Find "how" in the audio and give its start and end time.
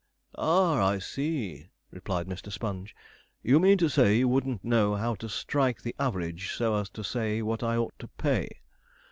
4.95-5.13